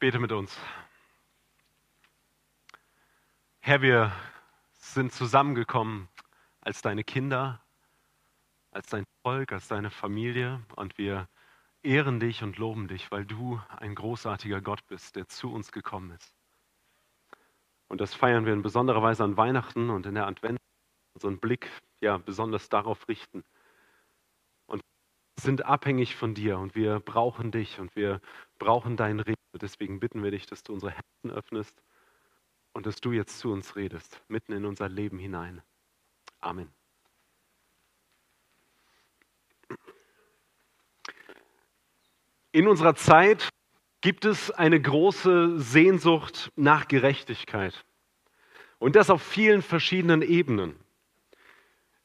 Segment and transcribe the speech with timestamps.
[0.00, 0.56] Bete mit uns.
[3.58, 4.12] Herr, wir
[4.78, 6.08] sind zusammengekommen
[6.60, 7.60] als deine Kinder,
[8.70, 11.28] als dein Volk, als deine Familie und wir
[11.82, 16.12] ehren dich und loben dich, weil du ein großartiger Gott bist, der zu uns gekommen
[16.12, 16.32] ist.
[17.88, 20.60] Und das feiern wir in besonderer Weise an Weihnachten und in der Advent,
[21.14, 21.68] unseren Blick
[22.00, 23.42] ja besonders darauf richten
[24.66, 24.80] und
[25.40, 28.20] sind abhängig von dir und wir brauchen dich und wir
[28.58, 29.36] brauchen dein Reden.
[29.60, 31.82] Deswegen bitten wir dich, dass du unsere Herzen öffnest
[32.72, 35.62] und dass du jetzt zu uns redest, mitten in unser Leben hinein.
[36.40, 36.70] Amen.
[42.52, 43.48] In unserer Zeit
[44.00, 47.84] gibt es eine große Sehnsucht nach Gerechtigkeit.
[48.78, 50.76] Und das auf vielen verschiedenen Ebenen.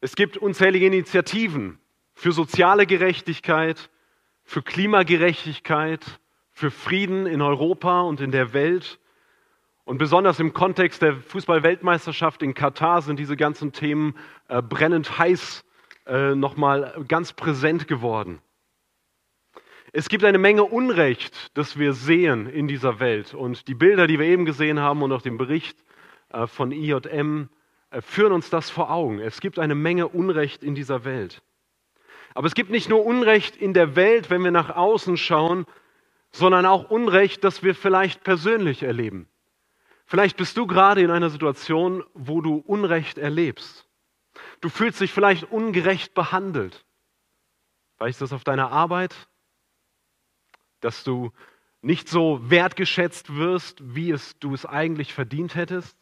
[0.02, 1.80] Es gibt unzählige Initiativen
[2.14, 3.90] für soziale Gerechtigkeit,
[4.44, 6.20] für Klimagerechtigkeit,
[6.54, 9.00] für Frieden in Europa und in der Welt.
[9.84, 14.16] Und besonders im Kontext der Fußball-Weltmeisterschaft in Katar sind diese ganzen Themen
[14.48, 15.66] äh, brennend heiß
[16.06, 18.40] äh, nochmal ganz präsent geworden.
[19.92, 23.34] Es gibt eine Menge Unrecht, das wir sehen in dieser Welt.
[23.34, 25.84] Und die Bilder, die wir eben gesehen haben und auch den Bericht
[26.30, 27.50] äh, von IJM
[27.90, 29.20] äh, führen uns das vor Augen.
[29.20, 31.42] Es gibt eine Menge Unrecht in dieser Welt.
[32.36, 35.66] Aber es gibt nicht nur Unrecht in der Welt, wenn wir nach außen schauen,
[36.34, 39.30] sondern auch Unrecht, das wir vielleicht persönlich erleben.
[40.06, 43.88] Vielleicht bist du gerade in einer Situation, wo du Unrecht erlebst.
[44.60, 46.86] Du fühlst dich vielleicht ungerecht behandelt.
[47.96, 49.16] Vielleicht ist das auf deiner Arbeit,
[50.82, 51.32] dass du
[51.82, 55.98] nicht so wertgeschätzt wirst, wie es du es eigentlich verdient hättest.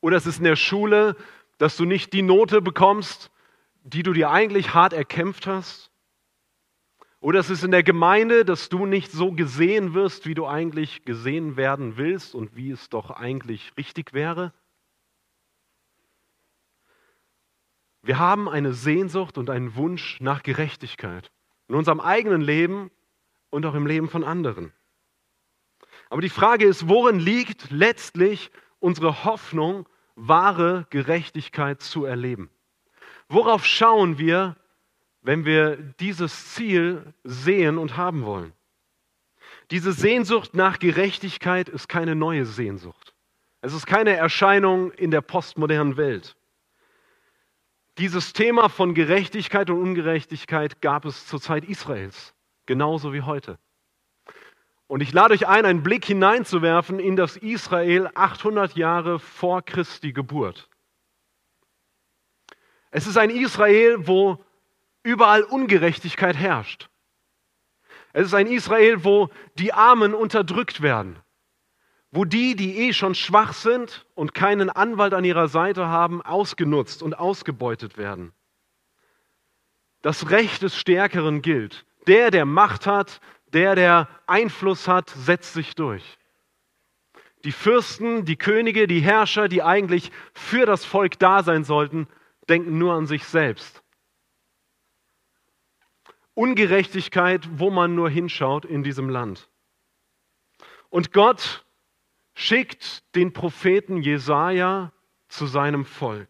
[0.00, 1.16] Oder es ist in der Schule,
[1.58, 3.30] dass du nicht die Note bekommst,
[3.82, 5.90] die du dir eigentlich hart erkämpft hast.
[7.20, 11.04] Oder es ist in der Gemeinde, dass du nicht so gesehen wirst, wie du eigentlich
[11.04, 14.52] gesehen werden willst und wie es doch eigentlich richtig wäre.
[18.02, 21.32] Wir haben eine Sehnsucht und einen Wunsch nach Gerechtigkeit
[21.68, 22.90] in unserem eigenen Leben
[23.50, 24.72] und auch im Leben von anderen.
[26.08, 32.50] Aber die Frage ist, worin liegt letztlich unsere Hoffnung, wahre Gerechtigkeit zu erleben?
[33.28, 34.56] Worauf schauen wir,
[35.26, 38.52] wenn wir dieses Ziel sehen und haben wollen?
[39.72, 43.12] Diese Sehnsucht nach Gerechtigkeit ist keine neue Sehnsucht.
[43.60, 46.36] Es ist keine Erscheinung in der postmodernen Welt.
[47.98, 52.32] Dieses Thema von Gerechtigkeit und Ungerechtigkeit gab es zur Zeit Israels,
[52.66, 53.58] genauso wie heute.
[54.86, 60.12] Und ich lade euch ein, einen Blick hineinzuwerfen in das Israel 800 Jahre vor Christi
[60.12, 60.68] Geburt.
[62.92, 64.44] Es ist ein Israel, wo
[65.06, 66.88] überall Ungerechtigkeit herrscht.
[68.12, 71.16] Es ist ein Israel, wo die Armen unterdrückt werden,
[72.10, 77.02] wo die, die eh schon schwach sind und keinen Anwalt an ihrer Seite haben, ausgenutzt
[77.02, 78.32] und ausgebeutet werden.
[80.02, 81.86] Das Recht des Stärkeren gilt.
[82.08, 83.20] Der, der Macht hat,
[83.52, 86.18] der, der Einfluss hat, setzt sich durch.
[87.44, 92.08] Die Fürsten, die Könige, die Herrscher, die eigentlich für das Volk da sein sollten,
[92.48, 93.84] denken nur an sich selbst.
[96.36, 99.48] Ungerechtigkeit, wo man nur hinschaut in diesem Land.
[100.90, 101.64] Und Gott
[102.34, 104.92] schickt den Propheten Jesaja
[105.28, 106.28] zu seinem Volk.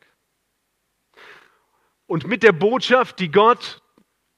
[2.06, 3.83] Und mit der Botschaft, die Gott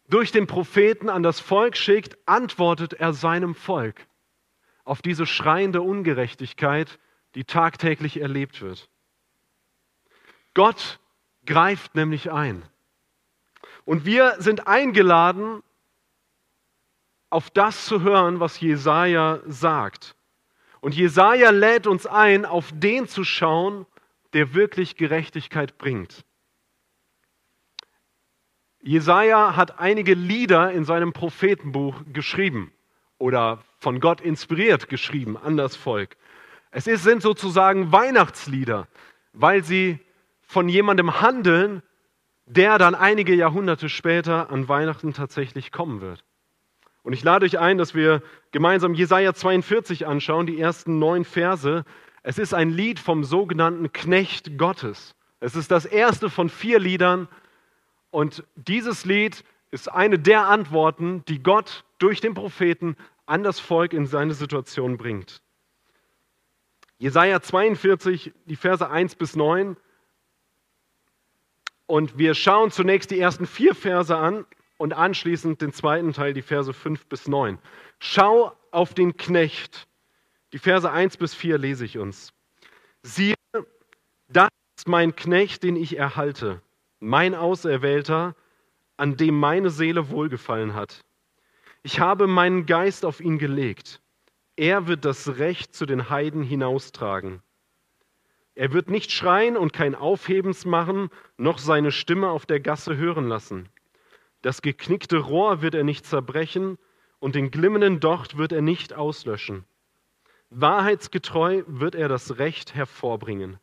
[0.08, 4.06] durch den Propheten an das Volk schickt, antwortet er seinem Volk
[4.84, 6.98] auf diese schreiende Ungerechtigkeit,
[7.34, 8.88] die tagtäglich erlebt wird.
[10.54, 10.98] Gott
[11.44, 12.66] greift nämlich ein.
[13.88, 15.62] Und wir sind eingeladen,
[17.30, 20.14] auf das zu hören, was Jesaja sagt.
[20.80, 23.86] Und Jesaja lädt uns ein, auf den zu schauen,
[24.34, 26.26] der wirklich Gerechtigkeit bringt.
[28.82, 32.70] Jesaja hat einige Lieder in seinem Prophetenbuch geschrieben
[33.16, 36.18] oder von Gott inspiriert geschrieben an das Volk.
[36.72, 38.86] Es sind sozusagen Weihnachtslieder,
[39.32, 39.98] weil sie
[40.42, 41.82] von jemandem handeln,
[42.48, 46.24] der dann einige Jahrhunderte später an Weihnachten tatsächlich kommen wird.
[47.02, 51.84] Und ich lade euch ein, dass wir gemeinsam Jesaja 42 anschauen, die ersten neun Verse.
[52.22, 55.14] Es ist ein Lied vom sogenannten Knecht Gottes.
[55.40, 57.28] Es ist das erste von vier Liedern,
[58.10, 62.96] und dieses Lied ist eine der Antworten, die Gott durch den Propheten
[63.26, 65.42] an das Volk in seine Situation bringt.
[66.98, 69.76] Jesaja 42, die Verse 1 bis 9.
[71.88, 74.44] Und wir schauen zunächst die ersten vier Verse an
[74.76, 77.58] und anschließend den zweiten Teil, die Verse 5 bis 9.
[77.98, 79.88] Schau auf den Knecht.
[80.52, 82.34] Die Verse 1 bis 4 lese ich uns.
[83.02, 83.34] Siehe,
[84.28, 86.60] das ist mein Knecht, den ich erhalte,
[87.00, 88.36] mein Auserwählter,
[88.98, 91.06] an dem meine Seele wohlgefallen hat.
[91.82, 94.02] Ich habe meinen Geist auf ihn gelegt.
[94.56, 97.42] Er wird das Recht zu den Heiden hinaustragen.
[98.58, 103.28] Er wird nicht schreien und kein Aufhebens machen, noch seine Stimme auf der Gasse hören
[103.28, 103.68] lassen.
[104.42, 106.76] Das geknickte Rohr wird er nicht zerbrechen
[107.20, 109.64] und den glimmenden Docht wird er nicht auslöschen.
[110.50, 113.60] Wahrheitsgetreu wird er das Recht hervorbringen.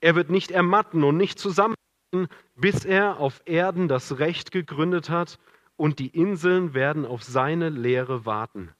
[0.00, 5.38] Er wird nicht ermatten und nicht zusammenbrechen, bis er auf Erden das Recht gegründet hat
[5.76, 8.74] und die Inseln werden auf seine Lehre warten.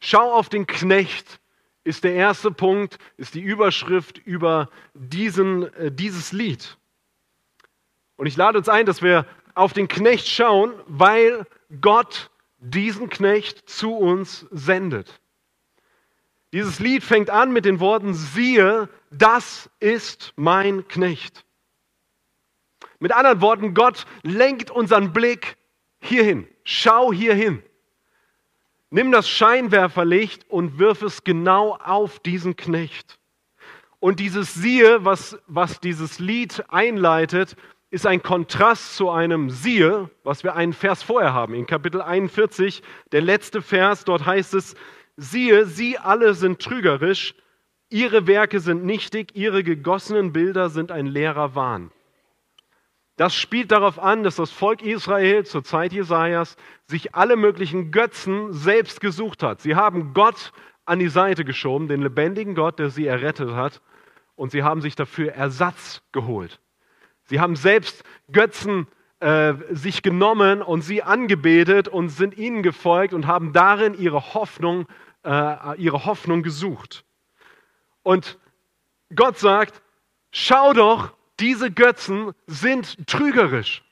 [0.00, 1.40] Schau auf den Knecht
[1.86, 6.76] ist der erste Punkt, ist die Überschrift über diesen, äh, dieses Lied.
[8.16, 9.24] Und ich lade uns ein, dass wir
[9.54, 11.46] auf den Knecht schauen, weil
[11.80, 15.20] Gott diesen Knecht zu uns sendet.
[16.52, 21.44] Dieses Lied fängt an mit den Worten, siehe, das ist mein Knecht.
[22.98, 25.56] Mit anderen Worten, Gott lenkt unseren Blick
[26.00, 26.48] hierhin.
[26.64, 27.62] Schau hierhin.
[28.90, 33.18] Nimm das Scheinwerferlicht und wirf es genau auf diesen Knecht.
[33.98, 37.56] Und dieses Siehe, was, was dieses Lied einleitet,
[37.90, 41.54] ist ein Kontrast zu einem Siehe, was wir einen Vers vorher haben.
[41.54, 44.74] In Kapitel 41, der letzte Vers, dort heißt es,
[45.16, 47.34] siehe, sie alle sind trügerisch,
[47.88, 51.90] ihre Werke sind nichtig, ihre gegossenen Bilder sind ein leerer Wahn.
[53.16, 58.52] Das spielt darauf an, dass das Volk Israel zur Zeit Jesajas sich alle möglichen Götzen
[58.52, 59.62] selbst gesucht hat.
[59.62, 60.52] Sie haben Gott
[60.84, 63.80] an die Seite geschoben, den lebendigen Gott, der sie errettet hat,
[64.34, 66.60] und sie haben sich dafür Ersatz geholt.
[67.24, 68.86] Sie haben selbst Götzen
[69.20, 74.86] äh, sich genommen und sie angebetet und sind ihnen gefolgt und haben darin ihre Hoffnung,
[75.24, 77.04] äh, ihre Hoffnung gesucht.
[78.02, 78.38] Und
[79.14, 79.82] Gott sagt,
[80.30, 83.82] schau doch, diese Götzen sind trügerisch.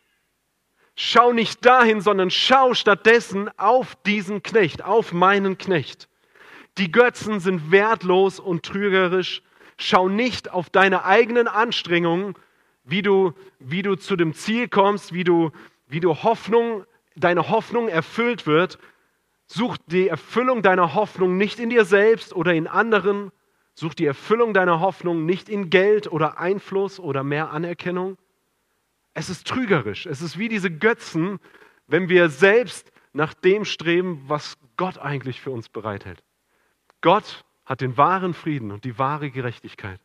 [0.96, 6.08] Schau nicht dahin, sondern schau stattdessen auf diesen Knecht, auf meinen Knecht.
[6.78, 9.42] Die Götzen sind wertlos und trügerisch.
[9.76, 12.34] Schau nicht auf deine eigenen Anstrengungen,
[12.84, 15.50] wie du, wie du zu dem Ziel kommst, wie du,
[15.88, 16.84] wie du Hoffnung,
[17.16, 18.78] deine Hoffnung erfüllt wird.
[19.46, 23.32] Such die Erfüllung deiner Hoffnung nicht in dir selbst oder in anderen,
[23.74, 28.16] Such die Erfüllung deiner Hoffnung nicht in Geld oder Einfluss oder mehr Anerkennung.
[29.14, 30.06] Es ist trügerisch.
[30.06, 31.40] Es ist wie diese Götzen,
[31.86, 36.22] wenn wir selbst nach dem streben, was Gott eigentlich für uns bereithält.
[37.00, 40.00] Gott hat den wahren Frieden und die wahre Gerechtigkeit.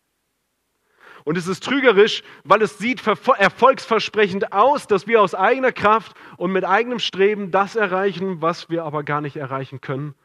[1.25, 6.51] Und es ist trügerisch, weil es sieht erfolgsversprechend aus, dass wir aus eigener Kraft und
[6.51, 10.15] mit eigenem Streben das erreichen, was wir aber gar nicht erreichen können,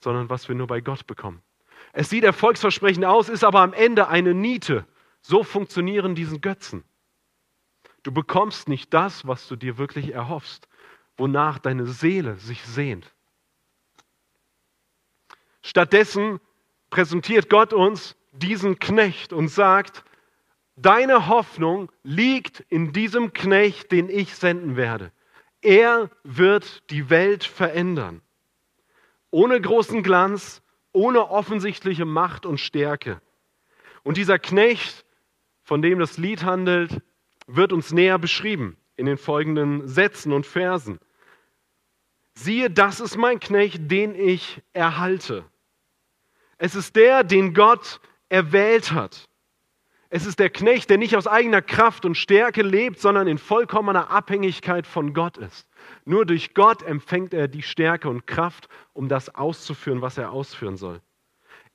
[0.00, 1.42] sondern was wir nur bei Gott bekommen.
[1.92, 4.86] Es sieht erfolgsversprechend aus, ist aber am Ende eine Niete.
[5.20, 6.84] So funktionieren diesen Götzen.
[8.02, 10.68] Du bekommst nicht das, was du dir wirklich erhoffst,
[11.16, 13.12] wonach deine Seele sich sehnt.
[15.62, 16.40] Stattdessen
[16.90, 20.04] präsentiert Gott uns diesen Knecht und sagt,
[20.76, 25.12] deine Hoffnung liegt in diesem Knecht, den ich senden werde.
[25.60, 28.22] Er wird die Welt verändern.
[29.30, 30.61] Ohne großen Glanz,
[30.92, 33.20] ohne offensichtliche Macht und Stärke.
[34.02, 35.04] Und dieser Knecht,
[35.62, 37.00] von dem das Lied handelt,
[37.46, 40.98] wird uns näher beschrieben in den folgenden Sätzen und Versen.
[42.34, 45.44] Siehe, das ist mein Knecht, den ich erhalte.
[46.58, 49.28] Es ist der, den Gott erwählt hat.
[50.14, 54.10] Es ist der Knecht, der nicht aus eigener Kraft und Stärke lebt, sondern in vollkommener
[54.10, 55.66] Abhängigkeit von Gott ist.
[56.04, 60.76] Nur durch Gott empfängt er die Stärke und Kraft, um das auszuführen, was er ausführen
[60.76, 61.00] soll.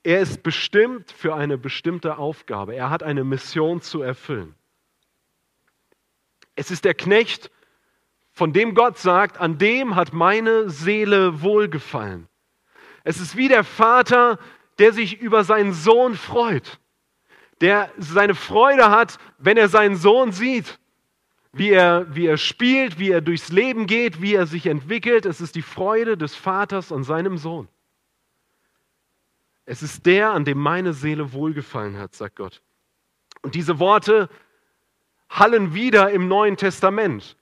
[0.04, 2.76] Er ist bestimmt für eine bestimmte Aufgabe.
[2.76, 4.54] Er hat eine Mission zu erfüllen.
[6.54, 7.50] Es ist der Knecht,
[8.34, 12.28] von dem Gott sagt, an dem hat meine Seele wohlgefallen.
[13.04, 14.38] Es ist wie der Vater,
[14.78, 16.80] der sich über seinen Sohn freut,
[17.62, 20.80] der seine Freude hat, wenn er seinen Sohn sieht
[21.58, 25.26] wie er, wie er spielt, wie er durchs Leben geht, wie er sich entwickelt.
[25.26, 27.68] Es ist die Freude des Vaters an seinem Sohn.
[29.66, 32.62] Es ist der, an dem meine Seele wohlgefallen hat, sagt Gott.
[33.42, 34.30] Und diese Worte
[35.30, 37.36] hallen wieder im Neuen Testament.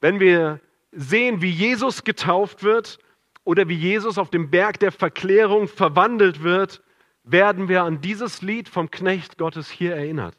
[0.00, 2.98] Wenn wir sehen, wie Jesus getauft wird
[3.44, 6.82] oder wie Jesus auf dem Berg der Verklärung verwandelt wird,
[7.24, 10.36] werden wir an dieses Lied vom Knecht Gottes hier erinnert.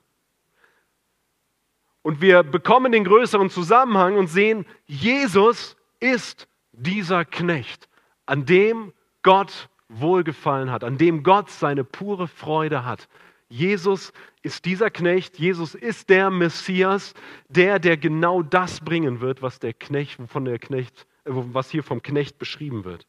[2.01, 7.87] Und wir bekommen den größeren Zusammenhang und sehen, Jesus ist dieser Knecht.
[8.25, 13.07] an dem Gott Wohlgefallen hat, an dem Gott seine pure Freude hat.
[13.49, 14.11] Jesus
[14.41, 17.13] ist dieser Knecht, Jesus ist der Messias,
[17.47, 21.83] der, der genau das bringen wird, was der Knecht, von der Knecht, äh, was hier
[21.83, 23.05] vom Knecht beschrieben wird.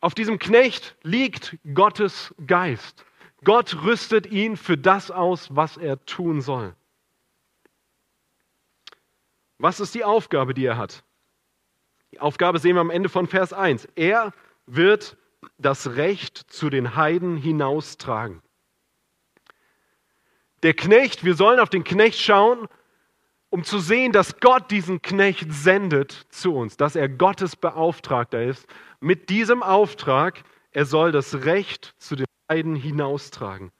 [0.00, 3.04] Auf diesem Knecht liegt Gottes Geist.
[3.44, 6.74] Gott rüstet ihn für das aus, was er tun soll.
[9.58, 11.04] Was ist die Aufgabe, die er hat?
[12.12, 13.88] Die Aufgabe sehen wir am Ende von Vers 1.
[13.96, 14.32] Er
[14.66, 15.16] wird
[15.58, 18.42] das Recht zu den Heiden hinaustragen.
[20.62, 22.68] Der Knecht, wir sollen auf den Knecht schauen,
[23.50, 28.66] um zu sehen, dass Gott diesen Knecht sendet zu uns, dass er Gottes Beauftragter ist.
[29.00, 33.70] Mit diesem Auftrag, er soll das Recht zu den Heiden hinaustragen.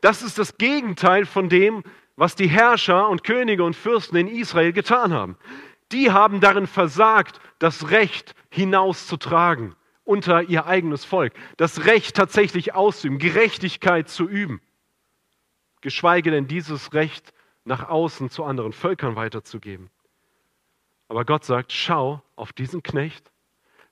[0.00, 1.82] Das ist das Gegenteil von dem,
[2.16, 5.36] was die Herrscher und Könige und Fürsten in Israel getan haben.
[5.92, 13.18] Die haben darin versagt, das Recht hinauszutragen unter ihr eigenes Volk, das Recht tatsächlich auszuüben,
[13.18, 14.60] Gerechtigkeit zu üben,
[15.80, 17.32] geschweige denn dieses Recht
[17.66, 19.90] nach außen zu anderen Völkern weiterzugeben.
[21.08, 23.30] Aber Gott sagt, schau auf diesen Knecht.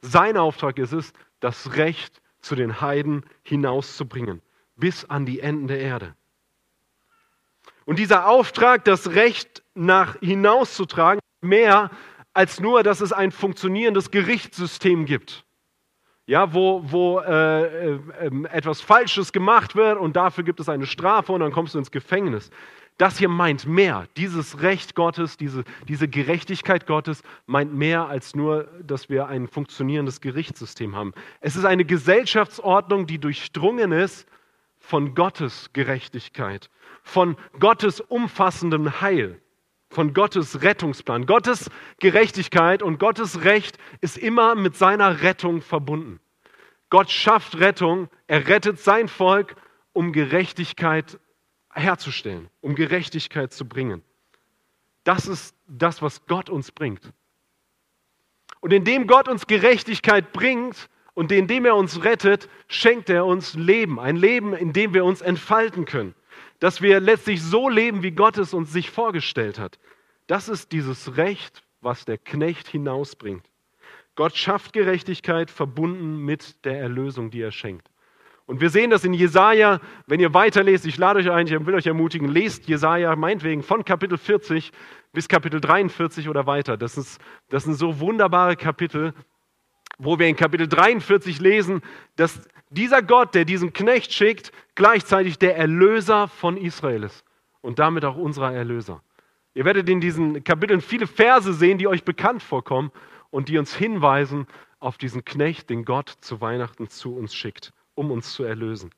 [0.00, 4.42] Sein Auftrag ist es, das Recht zu den Heiden hinauszubringen,
[4.76, 6.14] bis an die Enden der Erde.
[7.84, 11.90] Und dieser Auftrag, das Recht nach hinauszutragen, mehr
[12.32, 15.44] als nur, dass es ein funktionierendes Gerichtssystem gibt.
[16.26, 20.86] Ja, wo, wo äh, äh, ähm, etwas Falsches gemacht wird und dafür gibt es eine
[20.86, 22.50] Strafe und dann kommst du ins Gefängnis.
[22.96, 24.06] Das hier meint mehr.
[24.16, 30.20] Dieses Recht Gottes, diese, diese Gerechtigkeit Gottes meint mehr als nur, dass wir ein funktionierendes
[30.20, 31.12] Gerichtssystem haben.
[31.40, 34.28] Es ist eine Gesellschaftsordnung, die durchdrungen ist
[34.78, 36.70] von Gottes Gerechtigkeit,
[37.02, 39.40] von Gottes umfassendem Heil,
[39.90, 41.26] von Gottes Rettungsplan.
[41.26, 46.20] Gottes Gerechtigkeit und Gottes Recht ist immer mit seiner Rettung verbunden.
[46.90, 49.56] Gott schafft Rettung, er rettet sein Volk,
[49.92, 51.18] um Gerechtigkeit
[51.74, 54.02] herzustellen, um Gerechtigkeit zu bringen.
[55.04, 57.12] Das ist das, was Gott uns bringt.
[58.60, 64.00] Und indem Gott uns Gerechtigkeit bringt und indem er uns rettet, schenkt er uns Leben,
[64.00, 66.14] ein Leben, in dem wir uns entfalten können
[66.64, 69.78] dass wir letztlich so leben, wie Gott es uns sich vorgestellt hat.
[70.26, 73.50] Das ist dieses Recht, was der Knecht hinausbringt.
[74.14, 77.90] Gott schafft Gerechtigkeit verbunden mit der Erlösung, die er schenkt.
[78.46, 81.74] Und wir sehen das in Jesaja, wenn ihr weiterlest, ich lade euch ein, ich will
[81.74, 84.70] euch ermutigen, lest Jesaja meinetwegen von Kapitel 40
[85.12, 86.76] bis Kapitel 43 oder weiter.
[86.76, 89.14] Das, ist, das sind so wunderbare Kapitel,
[89.98, 91.80] wo wir in Kapitel 43 lesen,
[92.16, 97.24] dass dieser Gott, der diesen Knecht schickt, gleichzeitig der Erlöser von Israel ist
[97.62, 99.02] und damit auch unser Erlöser.
[99.54, 102.90] Ihr werdet in diesen Kapiteln viele Verse sehen, die euch bekannt vorkommen
[103.30, 104.48] und die uns hinweisen
[104.80, 108.90] auf diesen Knecht, den Gott zu Weihnachten zu uns schickt, um uns zu erlösen.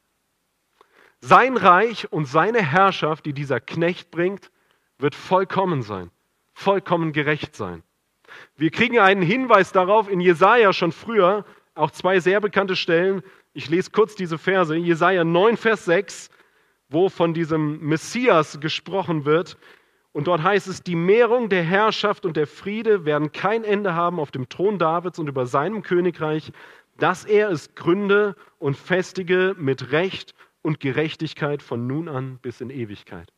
[1.20, 4.50] Sein Reich und seine Herrschaft, die dieser Knecht bringt,
[4.98, 6.10] wird vollkommen sein,
[6.54, 7.82] vollkommen gerecht sein.
[8.56, 13.22] Wir kriegen einen Hinweis darauf in Jesaja schon früher, auch zwei sehr bekannte Stellen.
[13.52, 14.74] Ich lese kurz diese Verse.
[14.74, 16.30] Jesaja 9, Vers 6,
[16.88, 19.56] wo von diesem Messias gesprochen wird.
[20.12, 24.18] Und dort heißt es: Die Mehrung der Herrschaft und der Friede werden kein Ende haben
[24.18, 26.52] auf dem Thron Davids und über seinem Königreich,
[26.98, 32.70] dass er es gründe und festige mit Recht und Gerechtigkeit von nun an bis in
[32.70, 33.32] Ewigkeit.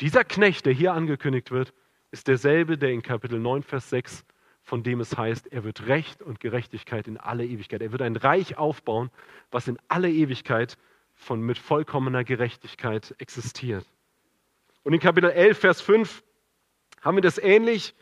[0.00, 1.72] Dieser Knecht, der hier angekündigt wird,
[2.10, 4.24] ist derselbe, der in Kapitel 9, Vers 6,
[4.62, 7.82] von dem es heißt, er wird Recht und Gerechtigkeit in alle Ewigkeit.
[7.82, 9.10] Er wird ein Reich aufbauen,
[9.50, 10.78] was in alle Ewigkeit
[11.14, 13.86] von, mit vollkommener Gerechtigkeit existiert.
[14.82, 16.22] Und in Kapitel 11, Vers 5
[17.02, 17.94] haben wir das ähnlich.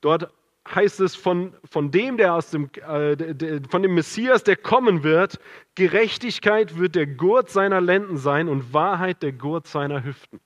[0.00, 0.32] Dort
[0.74, 5.38] heißt es von, von dem, der aus dem, äh, von dem Messias, der kommen wird,
[5.74, 10.40] Gerechtigkeit wird der Gurt seiner Lenden sein und Wahrheit der Gurt seiner Hüften.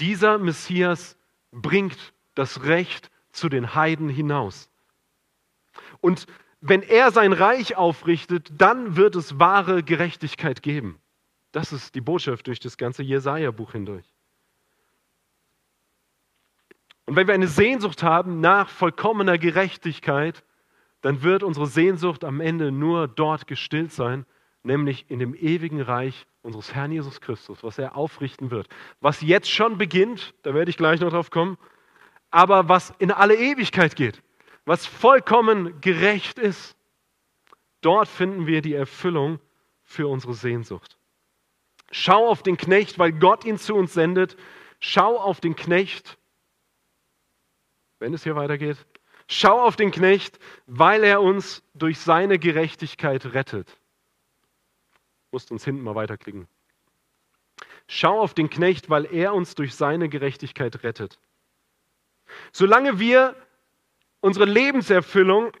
[0.00, 1.16] Dieser Messias
[1.50, 4.68] bringt das Recht zu den Heiden hinaus.
[6.00, 6.26] Und
[6.60, 11.00] wenn er sein Reich aufrichtet, dann wird es wahre Gerechtigkeit geben.
[11.50, 14.11] Das ist die Botschaft durch das ganze Jesaja-Buch hindurch.
[17.06, 20.44] Und wenn wir eine Sehnsucht haben nach vollkommener Gerechtigkeit,
[21.00, 24.24] dann wird unsere Sehnsucht am Ende nur dort gestillt sein,
[24.62, 28.68] nämlich in dem ewigen Reich unseres Herrn Jesus Christus, was er aufrichten wird.
[29.00, 31.58] Was jetzt schon beginnt, da werde ich gleich noch drauf kommen,
[32.30, 34.22] aber was in alle Ewigkeit geht,
[34.64, 36.76] was vollkommen gerecht ist.
[37.80, 39.40] Dort finden wir die Erfüllung
[39.82, 40.98] für unsere Sehnsucht.
[41.90, 44.36] Schau auf den Knecht, weil Gott ihn zu uns sendet.
[44.78, 46.16] Schau auf den Knecht,
[48.02, 48.76] wenn es hier weitergeht.
[49.28, 53.78] Schau auf den Knecht, weil er uns durch seine Gerechtigkeit rettet.
[55.30, 56.48] Musst uns hinten mal weiterklicken.
[57.86, 61.20] Schau auf den Knecht, weil er uns durch seine Gerechtigkeit rettet.
[62.50, 63.36] Solange wir
[64.20, 65.52] unsere Lebenserfüllung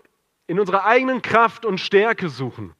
[0.48, 2.74] in unserer eigenen Kraft und Stärke suchen,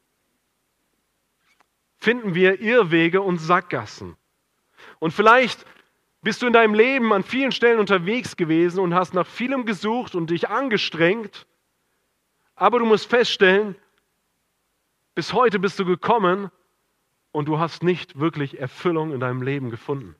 [1.98, 4.16] finden wir Irrwege und Sackgassen.
[4.98, 5.64] Und vielleicht
[6.22, 10.14] bist du in deinem Leben an vielen Stellen unterwegs gewesen und hast nach vielem gesucht
[10.14, 11.46] und dich angestrengt,
[12.54, 13.74] aber du musst feststellen,
[15.14, 16.50] bis heute bist du gekommen
[17.32, 20.14] und du hast nicht wirklich Erfüllung in deinem Leben gefunden.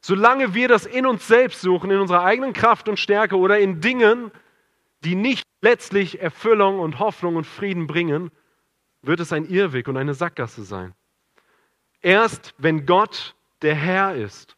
[0.00, 3.82] Solange wir das in uns selbst suchen, in unserer eigenen Kraft und Stärke oder in
[3.82, 4.30] Dingen,
[5.04, 8.30] die nicht letztlich Erfüllung und Hoffnung und Frieden bringen,
[9.02, 10.94] wird es ein Irrweg und eine Sackgasse sein.
[12.00, 14.56] Erst wenn Gott der Herr ist,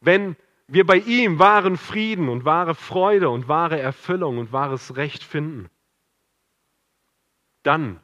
[0.00, 5.24] wenn wir bei ihm wahren Frieden und wahre Freude und wahre Erfüllung und wahres Recht
[5.24, 5.68] finden,
[7.62, 8.00] dann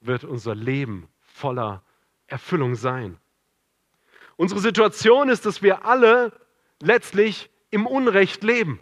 [0.00, 1.82] wird unser Leben voller
[2.26, 3.18] Erfüllung sein.
[4.36, 6.32] Unsere Situation ist, dass wir alle
[6.80, 8.80] letztlich im Unrecht leben.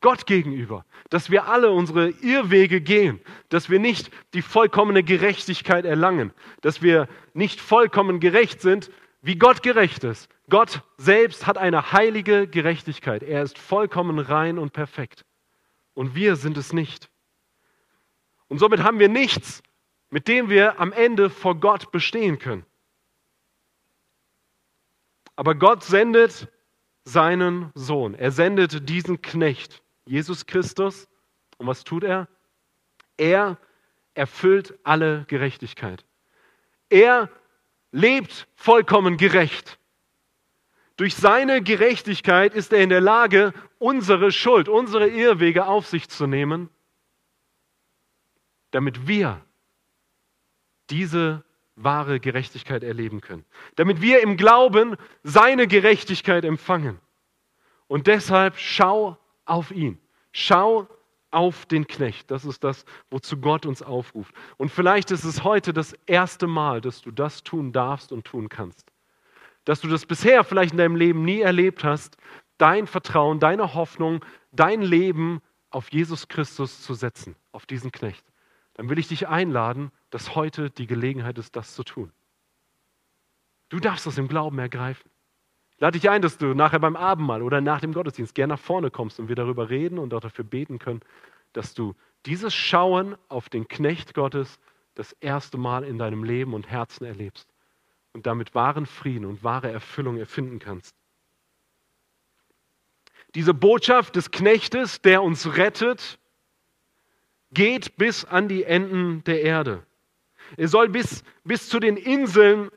[0.00, 6.32] Gott gegenüber, dass wir alle unsere Irrwege gehen, dass wir nicht die vollkommene Gerechtigkeit erlangen,
[6.62, 8.90] dass wir nicht vollkommen gerecht sind,
[9.22, 10.28] wie Gott gerecht ist.
[10.48, 13.22] Gott selbst hat eine heilige Gerechtigkeit.
[13.22, 15.24] Er ist vollkommen rein und perfekt.
[15.94, 17.10] Und wir sind es nicht.
[18.48, 19.62] Und somit haben wir nichts,
[20.10, 22.64] mit dem wir am Ende vor Gott bestehen können.
[25.36, 26.48] Aber Gott sendet
[27.04, 28.14] seinen Sohn.
[28.14, 29.82] Er sendet diesen Knecht.
[30.04, 31.08] Jesus Christus.
[31.58, 32.28] Und was tut er?
[33.16, 33.58] Er
[34.14, 36.04] erfüllt alle Gerechtigkeit.
[36.88, 37.30] Er
[37.92, 39.78] lebt vollkommen gerecht.
[40.96, 46.26] Durch seine Gerechtigkeit ist er in der Lage, unsere Schuld, unsere Irrwege auf sich zu
[46.26, 46.68] nehmen,
[48.70, 49.40] damit wir
[50.90, 51.44] diese
[51.76, 53.44] wahre Gerechtigkeit erleben können.
[53.76, 57.00] Damit wir im Glauben seine Gerechtigkeit empfangen.
[57.86, 59.98] Und deshalb schau auf ihn.
[60.32, 60.86] Schau
[61.30, 62.30] auf den Knecht.
[62.30, 64.34] Das ist das, wozu Gott uns aufruft.
[64.56, 68.48] Und vielleicht ist es heute das erste Mal, dass du das tun darfst und tun
[68.48, 68.90] kannst.
[69.64, 72.16] Dass du das bisher vielleicht in deinem Leben nie erlebt hast,
[72.58, 75.40] dein Vertrauen, deine Hoffnung, dein Leben
[75.70, 78.24] auf Jesus Christus zu setzen, auf diesen Knecht.
[78.74, 82.12] Dann will ich dich einladen, dass heute die Gelegenheit ist, das zu tun.
[83.68, 85.09] Du darfst das im Glauben ergreifen
[85.80, 88.90] lade dich ein, dass du nachher beim Abendmahl oder nach dem Gottesdienst gerne nach vorne
[88.90, 91.00] kommst und wir darüber reden und auch dafür beten können,
[91.52, 91.94] dass du
[92.26, 94.60] dieses Schauen auf den Knecht Gottes
[94.94, 97.48] das erste Mal in deinem Leben und Herzen erlebst
[98.12, 100.94] und damit wahren Frieden und wahre Erfüllung erfinden kannst.
[103.34, 106.18] Diese Botschaft des Knechtes, der uns rettet,
[107.52, 109.84] geht bis an die Enden der Erde.
[110.56, 112.70] Er soll bis, bis zu den Inseln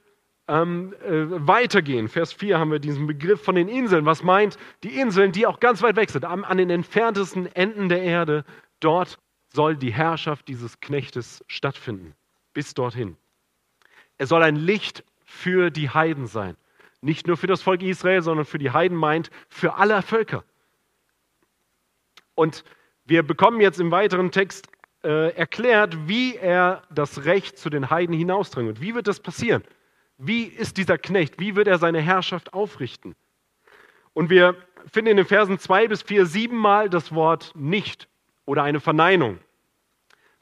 [0.47, 2.07] ähm, äh, weitergehen.
[2.07, 4.05] Vers 4 haben wir diesen Begriff von den Inseln.
[4.05, 7.89] Was meint die Inseln, die auch ganz weit weg sind, an, an den entferntesten Enden
[7.89, 8.43] der Erde?
[8.79, 9.19] Dort
[9.53, 12.13] soll die Herrschaft dieses Knechtes stattfinden.
[12.53, 13.15] Bis dorthin.
[14.17, 16.55] Er soll ein Licht für die Heiden sein.
[17.01, 20.43] Nicht nur für das Volk Israel, sondern für die Heiden meint für alle Völker.
[22.35, 22.63] Und
[23.05, 24.67] wir bekommen jetzt im weiteren Text
[25.03, 28.81] äh, erklärt, wie er das Recht zu den Heiden hinausdrängt.
[28.81, 29.63] Wie wird das passieren?
[30.17, 31.39] Wie ist dieser Knecht?
[31.39, 33.15] Wie wird er seine Herrschaft aufrichten?
[34.13, 34.55] Und wir
[34.91, 38.07] finden in den Versen 2 bis 4 siebenmal das Wort nicht
[38.45, 39.39] oder eine Verneinung,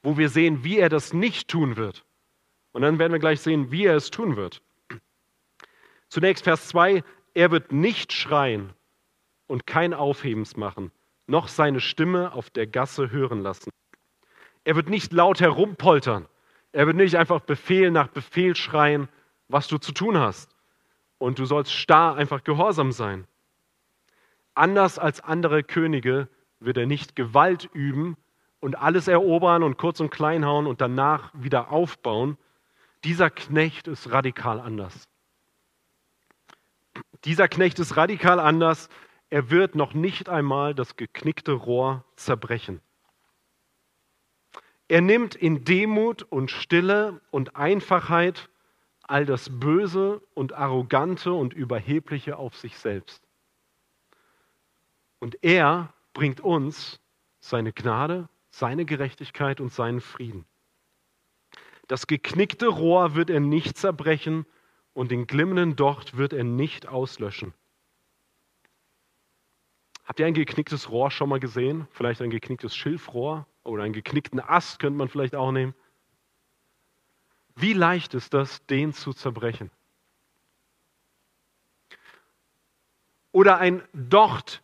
[0.04, 2.06] wo wir sehen, wie er das nicht tun wird.
[2.74, 4.62] Und dann werden wir gleich sehen, wie er es tun wird.
[6.10, 7.04] Zunächst Vers 2,
[7.34, 8.74] er wird nicht schreien
[9.48, 10.92] und kein Aufhebens machen,
[11.28, 13.72] noch seine Stimme auf der Gasse hören lassen.
[14.64, 16.28] Er wird nicht laut herumpoltern,
[16.74, 19.08] er wird nicht einfach Befehl nach Befehl schreien,
[19.52, 20.56] was du zu tun hast.
[21.18, 23.28] Und du sollst starr einfach gehorsam sein.
[24.54, 26.28] Anders als andere Könige
[26.60, 28.18] wird er nicht Gewalt üben
[28.60, 32.38] und alles erobern und kurz und klein hauen und danach wieder aufbauen.
[33.04, 35.08] Dieser Knecht ist radikal anders.
[37.24, 38.90] Dieser Knecht ist radikal anders.
[39.30, 42.82] Er wird noch nicht einmal das geknickte Rohr zerbrechen.
[44.88, 48.50] Er nimmt in Demut und Stille und Einfachheit
[49.12, 53.22] all das Böse und Arrogante und Überhebliche auf sich selbst.
[55.20, 57.02] Und er bringt uns
[57.42, 60.46] seine Gnade, seine Gerechtigkeit und seinen Frieden.
[61.90, 64.46] Das geknickte Rohr wird er nicht zerbrechen
[64.94, 67.54] und den glimmenden Docht wird er nicht auslöschen.
[70.06, 71.86] Habt ihr ein geknicktes Rohr schon mal gesehen?
[71.92, 75.76] Vielleicht ein geknicktes Schilfrohr oder einen geknickten Ast könnte man vielleicht auch nehmen.
[77.56, 79.70] Wie leicht ist das, den zu zerbrechen?
[83.32, 84.62] Oder ein Docht,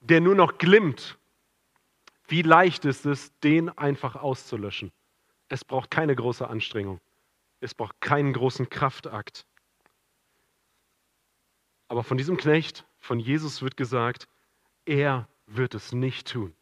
[0.00, 1.18] der nur noch glimmt.
[2.28, 4.92] Wie leicht ist es, den einfach auszulöschen?
[5.48, 7.00] Es braucht keine große Anstrengung.
[7.60, 9.44] Es braucht keinen großen Kraftakt.
[11.88, 14.28] Aber von diesem Knecht, von Jesus wird gesagt,
[14.86, 16.54] er wird es nicht tun.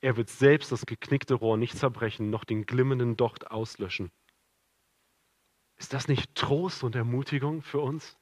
[0.00, 4.10] Er wird selbst das geknickte Rohr nicht zerbrechen, noch den glimmenden Docht auslöschen.
[5.76, 8.16] Ist das nicht Trost und Ermutigung für uns?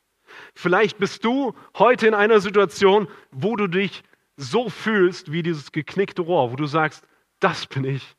[0.54, 4.02] Vielleicht bist du heute in einer Situation, wo du dich
[4.36, 7.06] so fühlst wie dieses geknickte Rohr, wo du sagst,
[7.40, 8.16] das bin ich.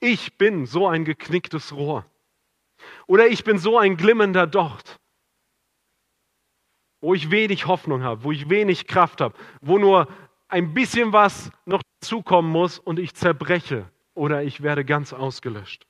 [0.00, 2.06] Ich bin so ein geknicktes Rohr.
[3.06, 4.98] Oder ich bin so ein glimmender Docht,
[7.00, 10.08] wo ich wenig Hoffnung habe, wo ich wenig Kraft habe, wo nur
[10.48, 15.86] ein bisschen was noch zukommen muss und ich zerbreche oder ich werde ganz ausgelöscht.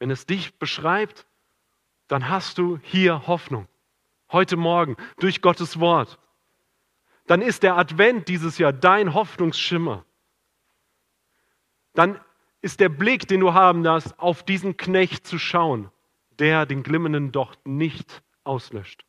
[0.00, 1.28] Wenn es dich beschreibt,
[2.08, 3.68] dann hast du hier Hoffnung.
[4.32, 6.18] Heute Morgen durch Gottes Wort.
[7.28, 10.04] Dann ist der Advent dieses Jahr dein Hoffnungsschimmer.
[11.94, 12.20] Dann
[12.62, 15.92] ist der Blick, den du haben darfst, auf diesen Knecht zu schauen,
[16.40, 19.04] der den glimmenden Docht nicht auslöscht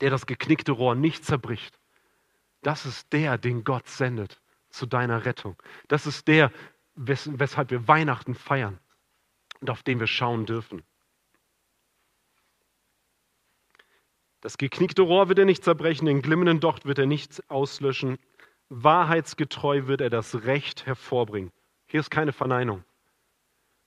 [0.00, 1.78] der das geknickte Rohr nicht zerbricht.
[2.62, 4.40] Das ist der, den Gott sendet
[4.70, 5.56] zu deiner Rettung.
[5.88, 6.50] Das ist der,
[6.94, 8.78] wes weshalb wir Weihnachten feiern
[9.64, 10.82] und auf den wir schauen dürfen.
[14.42, 18.18] Das geknickte Rohr wird er nicht zerbrechen, den glimmenden Docht wird er nicht auslöschen.
[18.68, 21.50] Wahrheitsgetreu wird er das Recht hervorbringen.
[21.86, 22.84] Hier ist keine Verneinung.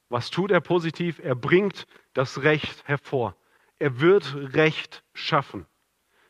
[0.09, 1.19] Was tut er positiv?
[1.19, 1.85] Er bringt
[2.15, 3.35] das Recht hervor.
[3.77, 5.67] Er wird Recht schaffen.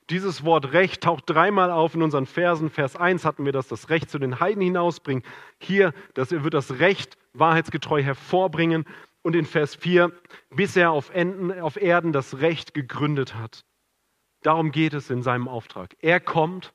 [0.10, 2.70] Dieses Wort Recht taucht dreimal auf in unseren Versen.
[2.70, 5.24] Vers 1 hatten wir das, das Recht zu den Heiden hinausbringen.
[5.58, 8.86] Hier, dass er wird das Recht wahrheitsgetreu hervorbringen.
[9.28, 10.13] Und in Vers 4,
[10.52, 13.66] bis er auf, Enden, auf Erden das Recht gegründet hat.
[14.42, 15.98] Darum geht es in seinem Auftrag.
[16.00, 16.74] Er kommt,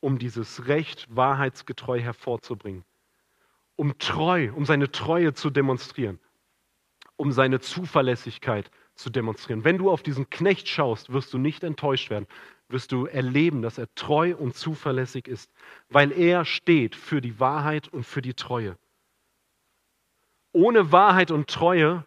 [0.00, 2.84] um dieses Recht wahrheitsgetreu hervorzubringen.
[3.76, 6.18] Um treu, um seine Treue zu demonstrieren.
[7.16, 9.62] Um seine Zuverlässigkeit zu demonstrieren.
[9.62, 12.26] Wenn du auf diesen Knecht schaust, wirst du nicht enttäuscht werden,
[12.68, 15.52] wirst du erleben, dass er treu und zuverlässig ist,
[15.88, 18.76] weil er steht für die Wahrheit und für die Treue.
[20.52, 22.04] Ohne Wahrheit und Treue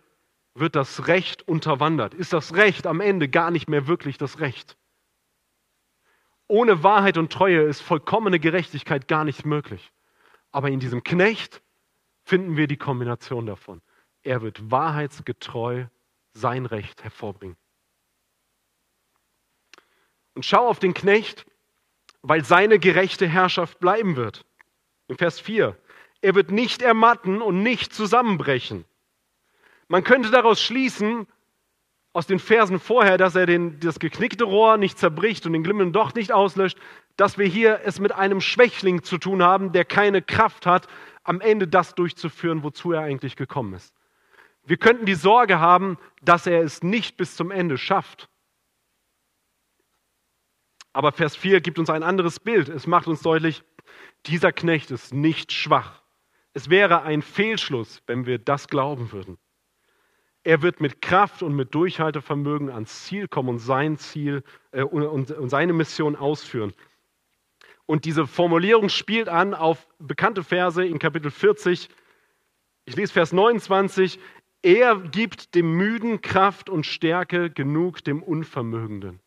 [0.53, 2.13] wird das Recht unterwandert.
[2.13, 4.77] Ist das Recht am Ende gar nicht mehr wirklich das Recht?
[6.47, 9.93] Ohne Wahrheit und Treue ist vollkommene Gerechtigkeit gar nicht möglich.
[10.51, 11.61] Aber in diesem Knecht
[12.23, 13.81] finden wir die Kombination davon.
[14.23, 15.85] Er wird wahrheitsgetreu
[16.33, 17.57] sein Recht hervorbringen.
[20.33, 21.45] Und schau auf den Knecht,
[22.21, 24.45] weil seine gerechte Herrschaft bleiben wird.
[25.07, 25.77] In Vers 4.
[26.21, 28.85] Er wird nicht ermatten und nicht zusammenbrechen.
[29.87, 31.27] Man könnte daraus schließen,
[32.13, 35.93] aus den Versen vorher, dass er den, das geknickte Rohr nicht zerbricht und den glimmenden
[35.93, 36.77] Docht nicht auslöscht,
[37.15, 40.87] dass wir hier es mit einem Schwächling zu tun haben, der keine Kraft hat,
[41.23, 43.93] am Ende das durchzuführen, wozu er eigentlich gekommen ist.
[44.63, 48.29] Wir könnten die Sorge haben, dass er es nicht bis zum Ende schafft.
[50.93, 52.67] Aber Vers 4 gibt uns ein anderes Bild.
[52.67, 53.63] Es macht uns deutlich,
[54.25, 56.00] dieser Knecht ist nicht schwach.
[56.53, 59.37] Es wäre ein Fehlschluss, wenn wir das glauben würden.
[60.43, 65.31] Er wird mit Kraft und mit Durchhaltevermögen ans Ziel kommen und sein Ziel äh, und,
[65.31, 66.73] und seine Mission ausführen.
[67.85, 71.89] Und diese Formulierung spielt an auf bekannte Verse in Kapitel 40.
[72.85, 74.19] Ich lese Vers 29.
[74.63, 79.19] Er gibt dem Müden Kraft und Stärke genug dem Unvermögenden.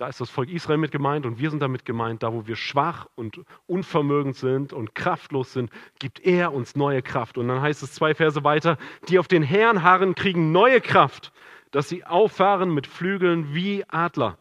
[0.00, 2.56] Da ist das Volk Israel mit gemeint und wir sind damit gemeint, da wo wir
[2.56, 7.36] schwach und unvermögend sind und kraftlos sind, gibt er uns neue Kraft.
[7.36, 8.78] Und dann heißt es zwei Verse weiter,
[9.10, 11.32] die auf den Herrn harren, kriegen neue Kraft,
[11.70, 14.38] dass sie auffahren mit Flügeln wie Adler,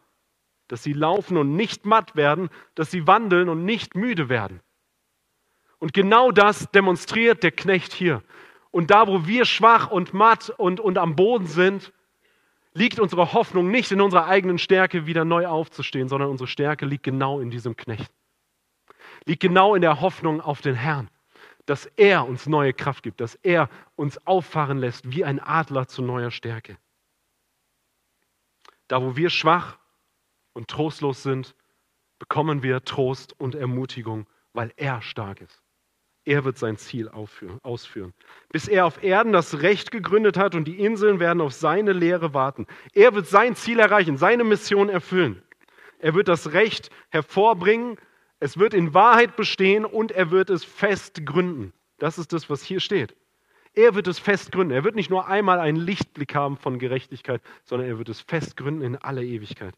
[0.69, 4.62] dass sie laufen und nicht matt werden, dass sie wandeln und nicht müde werden.
[5.78, 8.24] Und genau das demonstriert der Knecht hier.
[8.72, 11.91] Und da, wo wir schwach und matt und, und am Boden sind,
[12.74, 17.04] liegt unsere Hoffnung nicht in unserer eigenen Stärke, wieder neu aufzustehen, sondern unsere Stärke liegt
[17.04, 18.12] genau in diesem Knecht.
[19.26, 21.10] Liegt genau in der Hoffnung auf den Herrn,
[21.66, 26.02] dass er uns neue Kraft gibt, dass er uns auffahren lässt wie ein Adler zu
[26.02, 26.78] neuer Stärke.
[28.88, 29.78] Da, wo wir schwach
[30.54, 31.56] und trostlos sind,
[32.18, 35.62] bekommen wir Trost und Ermutigung, weil er stark ist.
[36.30, 38.13] Er wird sein Ziel ausführen.
[38.52, 42.36] Bis er auf Erden das Recht gegründet hat und die Inseln werden auf seine Lehre
[42.36, 42.68] warten.
[42.94, 45.42] Er wird sein Ziel erreichen, seine Mission erfüllen.
[45.98, 47.98] er wird das Recht hervorbringen,
[48.39, 51.74] es wird in Wahrheit bestehen und er wird es fest gründen.
[51.98, 53.15] Das ist das, was hier steht.
[53.74, 54.72] Er wird es fest gründen.
[54.72, 58.56] Er wird nicht nur einmal einen Lichtblick haben von Gerechtigkeit, sondern er wird es fest
[58.56, 59.74] gründen in alle Ewigkeit.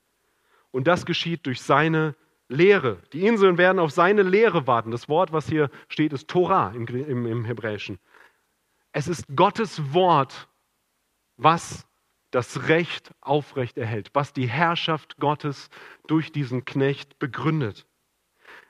[0.72, 2.14] Und das geschieht durch seine
[2.52, 2.98] Lehre.
[3.14, 4.92] Die Inseln werden auf seine Lehre warten.
[4.92, 8.00] Das Wort, was hier steht, ist Torah im, im, im Hebräischen.
[8.92, 10.50] Es ist Gottes Wort,
[11.38, 11.88] was
[12.30, 15.70] das Recht aufrecht erhält, was die Herrschaft Gottes
[16.08, 17.86] durch diesen Knecht begründet.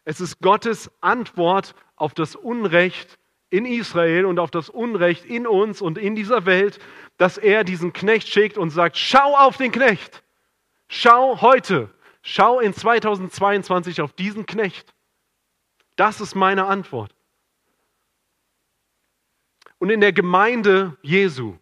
[0.04, 5.82] Es ist Gottes Antwort auf das Unrecht in Israel und auf das Unrecht in uns
[5.82, 6.80] und in dieser Welt,
[7.17, 10.24] dass er diesen Knecht schickt und sagt, schau auf den Knecht.
[10.88, 11.89] Schau heute,
[12.22, 14.94] schau in 2022 auf diesen Knecht.
[15.96, 17.14] Das ist meine Antwort.
[19.78, 21.58] Und in der Gemeinde Jesu,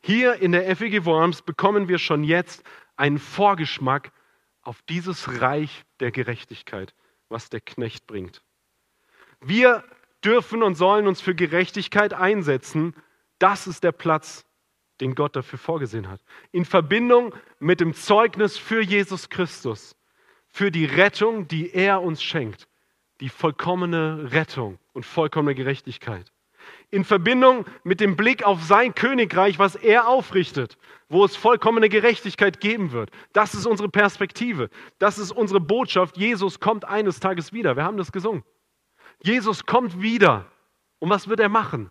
[0.00, 2.64] hier in der FEG Worms, bekommen wir schon jetzt
[2.96, 4.12] einen Vorgeschmack
[4.62, 6.94] auf dieses Reich der Gerechtigkeit,
[7.28, 8.42] was der Knecht bringt.
[9.40, 9.84] Wir
[10.24, 12.94] dürfen und sollen uns für Gerechtigkeit einsetzen.
[13.38, 14.44] Das ist der Platz,
[15.00, 16.20] den Gott dafür vorgesehen hat.
[16.52, 19.96] In Verbindung mit dem Zeugnis für Jesus Christus,
[20.48, 22.68] für die Rettung, die er uns schenkt,
[23.20, 26.30] die vollkommene Rettung und vollkommene Gerechtigkeit.
[26.90, 30.78] In Verbindung mit dem Blick auf sein Königreich, was er aufrichtet,
[31.08, 33.10] wo es vollkommene Gerechtigkeit geben wird.
[33.32, 34.70] Das ist unsere Perspektive.
[34.98, 36.16] Das ist unsere Botschaft.
[36.16, 37.76] Jesus kommt eines Tages wieder.
[37.76, 38.44] Wir haben das gesungen.
[39.22, 40.46] Jesus kommt wieder.
[41.00, 41.90] Und was wird er machen?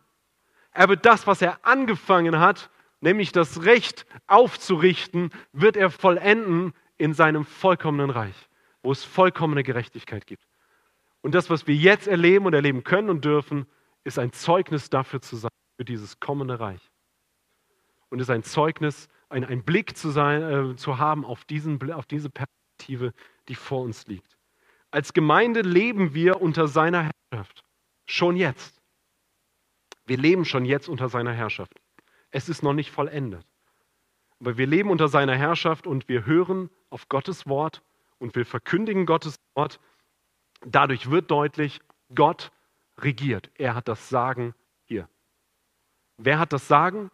[0.72, 2.70] Er wird das, was er angefangen hat,
[3.04, 8.50] nämlich das Recht aufzurichten, wird er vollenden in seinem vollkommenen Reich,
[8.82, 10.48] wo es vollkommene Gerechtigkeit gibt.
[11.22, 13.68] Und das, was wir jetzt erleben und erleben können und dürfen,
[14.04, 16.82] ist ein Zeugnis dafür zu sein, für dieses kommende Reich.
[18.10, 22.06] Und ist ein Zeugnis, ein, ein Blick zu, sein, äh, zu haben auf, diesen, auf
[22.06, 23.14] diese Perspektive,
[23.48, 24.38] die vor uns liegt.
[24.92, 27.64] Als Gemeinde leben wir unter seiner Herrschaft.
[28.06, 28.82] Schon jetzt.
[30.06, 31.83] Wir leben schon jetzt unter seiner Herrschaft.
[32.34, 33.46] Es ist noch nicht vollendet.
[34.40, 37.84] Aber wir leben unter seiner Herrschaft und wir hören auf Gottes Wort
[38.18, 39.80] und wir verkündigen Gottes Wort.
[40.66, 41.80] Dadurch wird deutlich,
[42.16, 42.52] Gott
[42.98, 43.52] regiert.
[43.56, 45.08] Er hat das Sagen hier.
[46.18, 47.12] Wer hat das Sagen?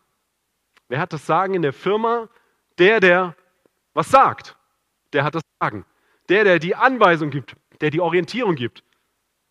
[0.87, 2.29] Wer hat das Sagen in der Firma?
[2.77, 3.35] Der, der
[3.93, 4.55] was sagt.
[5.11, 5.85] Der hat das Sagen.
[6.29, 8.85] Der, der die Anweisung gibt, der die Orientierung gibt.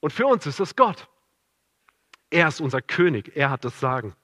[0.00, 1.08] Und für uns ist es Gott.
[2.30, 4.16] Er ist unser König, er hat das Sagen.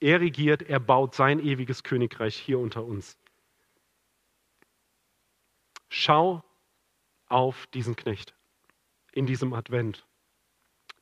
[0.00, 3.18] Er regiert, er baut sein ewiges Königreich hier unter uns.
[5.90, 6.42] Schau
[7.26, 8.34] auf diesen Knecht
[9.12, 10.06] in diesem Advent.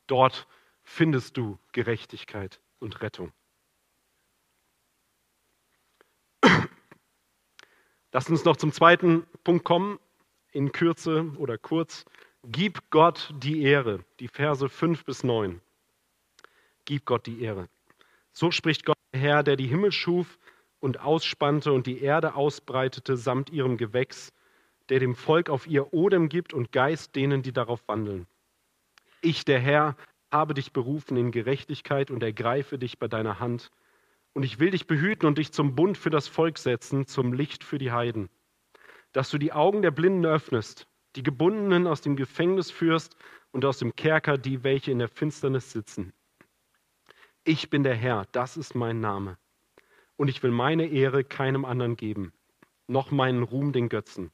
[0.07, 0.49] Dort
[0.83, 3.33] findest du Gerechtigkeit und Rettung.
[8.13, 9.99] Lass uns noch zum zweiten Punkt kommen,
[10.53, 12.05] in Kürze oder kurz.
[12.45, 14.05] Gib Gott die Ehre.
[14.19, 15.61] Die Verse 5 bis 9.
[16.87, 17.69] Gib Gott die Ehre.
[18.39, 20.39] So spricht Gott der Herr, der die Himmel schuf
[20.79, 24.33] und ausspannte und die Erde ausbreitete samt ihrem Gewächs,
[24.91, 28.29] der dem Volk auf ihr Odem gibt und Geist denen, die darauf wandeln.
[29.23, 29.97] Ich, der Herr,
[30.31, 33.73] habe dich berufen in Gerechtigkeit und ergreife dich bei deiner Hand.
[34.35, 37.65] Und ich will dich behüten und dich zum Bund für das Volk setzen, zum Licht
[37.65, 38.29] für die Heiden.
[39.11, 43.17] Dass du die Augen der Blinden öffnest, die Gebundenen aus dem Gefängnis führst
[43.51, 46.13] und aus dem Kerker die, welche in der Finsternis sitzen.
[47.49, 49.39] Ich bin der Herr, das ist mein Name.
[50.17, 52.35] Und ich will meine Ehre keinem anderen geben,
[52.89, 54.31] noch meinen Ruhm den Götzen.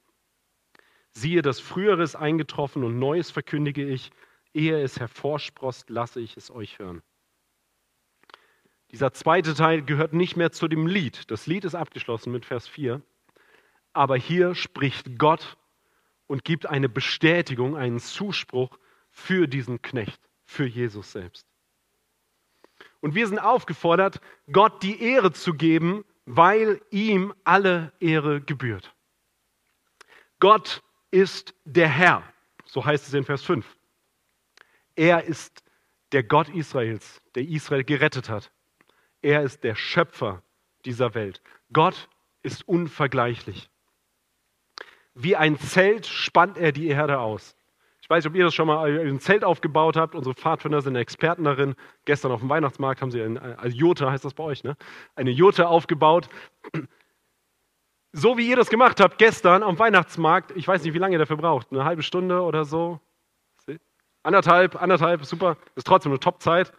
[1.13, 4.11] Siehe, das Frühere ist eingetroffen und Neues verkündige ich,
[4.53, 7.05] Ehe es hervorsprost, lasse ich es euch hören.
[8.91, 11.31] Dieser zweite Teil gehört nicht mehr zu dem Lied.
[11.31, 13.01] Das Lied ist abgeschlossen mit Vers 4.
[13.93, 15.57] Aber hier spricht Gott
[16.27, 18.77] und gibt eine Bestätigung, einen Zuspruch
[19.09, 21.54] für diesen Knecht, für Jesus selbst.
[23.05, 24.19] Und wir sind aufgefordert,
[24.51, 28.95] Gott die Ehre zu geben, weil ihm alle Ehre gebührt.
[30.41, 32.23] Gott ist der Herr,
[32.65, 33.77] so heißt es in Vers 5.
[34.97, 35.63] Er ist
[36.13, 38.51] der Gott Israels, der Israel gerettet hat.
[39.21, 40.43] Er ist der Schöpfer
[40.87, 41.43] dieser Welt.
[41.75, 42.09] Gott
[42.43, 43.69] ist unvergleichlich.
[45.13, 47.55] Wie ein Zelt spannt er die Erde aus.
[48.15, 50.15] Ich weiß nicht, ob ihr das schon mal ein Zelt aufgebaut habt.
[50.15, 51.75] Unsere Pfadfinder sind Experten darin.
[52.05, 54.77] Gestern auf dem Weihnachtsmarkt haben sie eine, eine Jurte, heißt das bei euch, ne?
[55.17, 56.29] Eine Jurte aufgebaut.
[58.17, 61.19] So wie ihr das gemacht habt gestern am Weihnachtsmarkt, ich weiß nicht, wie lange ihr
[61.19, 63.01] dafür braucht, eine halbe Stunde oder so,
[64.25, 66.73] Anderthalb, anderthalb, super, ist trotzdem eine Top-Zeit.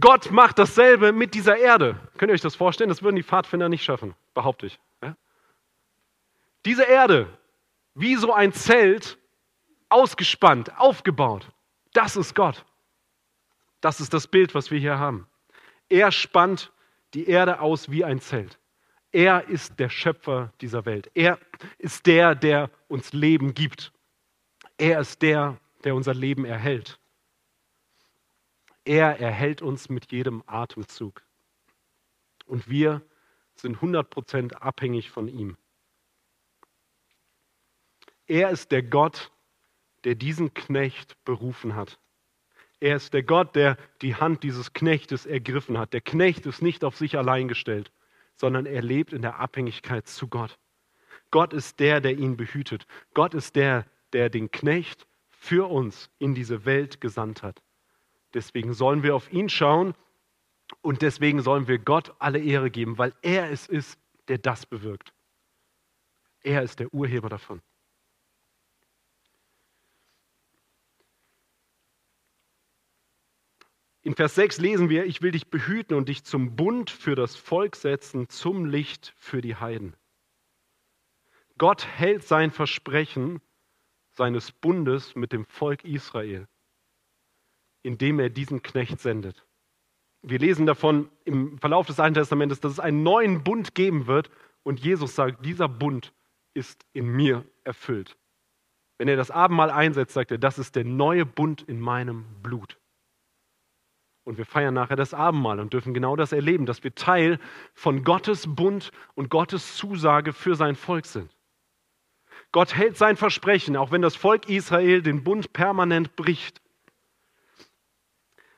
[0.00, 1.96] Gott macht dasselbe mit dieser Erde.
[2.18, 2.88] Könnt ihr euch das vorstellen?
[2.88, 4.80] Das würden die Pfadfinder nicht schaffen, behaupte ich.
[5.00, 5.16] Ja?
[6.64, 7.28] Diese Erde,
[7.98, 9.18] wie so ein Zelt,
[9.88, 11.50] ausgespannt, aufgebaut,
[11.92, 12.64] das ist Gott.
[13.80, 15.26] Das ist das Bild, was wir hier haben.
[15.88, 16.72] Er spannt
[17.14, 18.58] die Erde aus wie ein Zelt.
[19.10, 21.10] Er ist der Schöpfer dieser Welt.
[21.14, 21.38] Er
[21.78, 23.92] ist der, der uns Leben gibt.
[24.76, 26.98] Er ist der, der unser Leben erhält.
[28.84, 31.22] Er erhält uns mit jedem Atemzug.
[32.46, 33.02] Und wir
[33.54, 35.56] sind 100% abhängig von ihm.
[38.28, 39.32] Er ist der Gott,
[40.04, 41.98] der diesen Knecht berufen hat.
[42.78, 45.92] Er ist der Gott, der die Hand dieses Knechtes ergriffen hat.
[45.92, 47.90] Der Knecht ist nicht auf sich allein gestellt,
[48.36, 50.58] sondern er lebt in der Abhängigkeit zu Gott.
[51.30, 52.86] Gott ist der, der ihn behütet.
[53.14, 57.62] Gott ist der, der den Knecht für uns in diese Welt gesandt hat.
[58.34, 59.94] Deswegen sollen wir auf ihn schauen
[60.82, 65.12] und deswegen sollen wir Gott alle Ehre geben, weil er es ist, der das bewirkt.
[66.42, 67.62] Er ist der Urheber davon.
[74.08, 77.36] In Vers 6 lesen wir, ich will dich behüten und dich zum Bund für das
[77.36, 79.92] Volk setzen, zum Licht für die Heiden.
[81.58, 83.42] Gott hält sein Versprechen
[84.12, 86.48] seines Bundes mit dem Volk Israel,
[87.82, 89.44] indem er diesen Knecht sendet.
[90.22, 94.30] Wir lesen davon im Verlauf des Alten Testamentes, dass es einen neuen Bund geben wird
[94.62, 96.14] und Jesus sagt, dieser Bund
[96.54, 98.16] ist in mir erfüllt.
[98.96, 102.78] Wenn er das Abendmahl einsetzt, sagt er, das ist der neue Bund in meinem Blut.
[104.28, 107.38] Und wir feiern nachher das Abendmahl und dürfen genau das erleben, dass wir Teil
[107.72, 111.34] von Gottes Bund und Gottes Zusage für sein Volk sind.
[112.52, 116.60] Gott hält sein Versprechen, auch wenn das Volk Israel den Bund permanent bricht.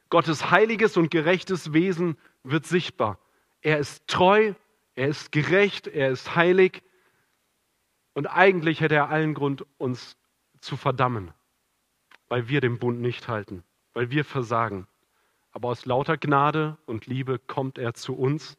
[0.09, 3.21] Gottes heiliges und gerechtes Wesen wird sichtbar.
[3.61, 4.55] Er ist treu,
[4.97, 6.83] er ist gerecht, er ist heilig
[8.15, 10.17] und eigentlich hätte er allen Grund, uns
[10.61, 11.31] zu verdammen,
[12.27, 14.89] weil wir den Bund nicht halten, weil wir versagen.
[15.53, 18.57] Aber aus lauter Gnade und Liebe kommt er zu uns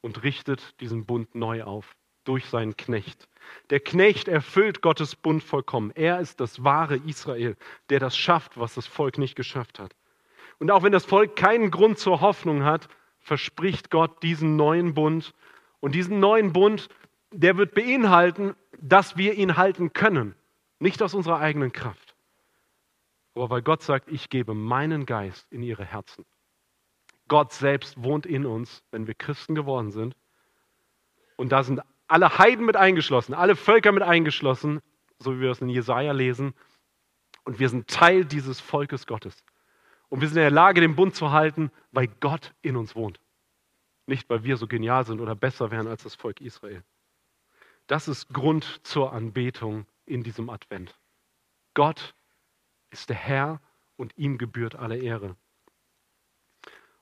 [0.00, 3.28] und richtet diesen Bund neu auf durch seinen Knecht.
[3.70, 5.92] Der Knecht erfüllt Gottes Bund vollkommen.
[5.94, 7.56] Er ist das wahre Israel,
[7.90, 9.94] der das schafft, was das Volk nicht geschafft hat.
[10.58, 12.88] Und auch wenn das Volk keinen Grund zur Hoffnung hat,
[13.18, 15.34] verspricht Gott diesen neuen Bund.
[15.80, 16.88] Und diesen neuen Bund,
[17.32, 20.34] der wird beinhalten, dass wir ihn halten können,
[20.78, 22.03] nicht aus unserer eigenen Kraft
[23.34, 26.24] aber weil Gott sagt, ich gebe meinen Geist in ihre Herzen.
[27.28, 30.16] Gott selbst wohnt in uns, wenn wir Christen geworden sind.
[31.36, 34.80] Und da sind alle Heiden mit eingeschlossen, alle Völker mit eingeschlossen,
[35.18, 36.54] so wie wir es in Jesaja lesen.
[37.44, 39.42] Und wir sind Teil dieses Volkes Gottes.
[40.08, 43.20] Und wir sind in der Lage, den Bund zu halten, weil Gott in uns wohnt.
[44.06, 46.84] Nicht, weil wir so genial sind oder besser wären als das Volk Israel.
[47.86, 50.98] Das ist Grund zur Anbetung in diesem Advent.
[51.74, 52.14] Gott
[52.94, 53.60] ist der Herr
[53.96, 55.36] und ihm gebührt alle Ehre.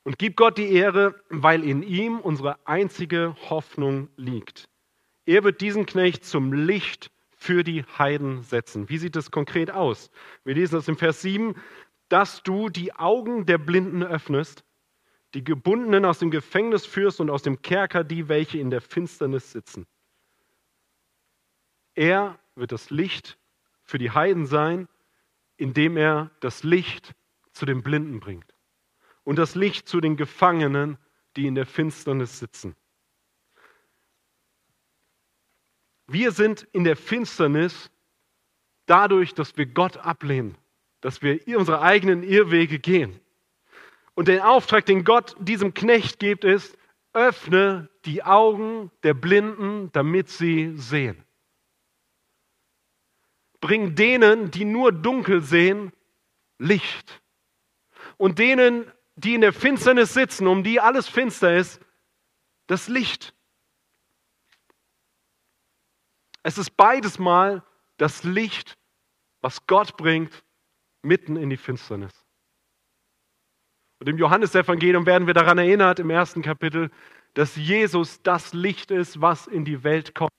[0.02, 4.68] Und gib Gott die Ehre, weil in ihm unsere einzige Hoffnung liegt.
[5.26, 8.88] Er wird diesen Knecht zum Licht für die Heiden setzen.
[8.88, 10.10] Wie sieht das konkret aus?
[10.44, 11.54] Wir lesen das im Vers 7,
[12.08, 14.64] dass du die Augen der Blinden öffnest,
[15.34, 19.52] die Gebundenen aus dem Gefängnis führst und aus dem Kerker die, welche in der Finsternis
[19.52, 19.86] sitzen.
[21.94, 23.38] Er wird das Licht
[23.82, 24.88] für die Heiden sein
[25.62, 27.14] indem er das Licht
[27.52, 28.52] zu den Blinden bringt
[29.22, 30.98] und das Licht zu den Gefangenen,
[31.36, 32.74] die in der Finsternis sitzen.
[36.08, 37.92] Wir sind in der Finsternis
[38.86, 40.58] dadurch, dass wir Gott ablehnen,
[41.00, 43.20] dass wir unsere eigenen Irrwege gehen.
[44.14, 46.76] Und der Auftrag, den Gott diesem Knecht gibt, ist,
[47.12, 51.21] öffne die Augen der Blinden, damit sie sehen.
[53.62, 55.92] Bring denen, die nur dunkel sehen,
[56.58, 57.22] Licht.
[58.18, 61.80] Und denen, die in der Finsternis sitzen, um die alles finster ist,
[62.66, 63.34] das Licht.
[66.42, 67.64] Es ist beides mal
[67.98, 68.76] das Licht,
[69.42, 70.44] was Gott bringt,
[71.02, 72.12] mitten in die Finsternis.
[74.00, 76.90] Und im Johannesevangelium werden wir daran erinnert, im ersten Kapitel,
[77.34, 80.32] dass Jesus das Licht ist, was in die Welt kommt,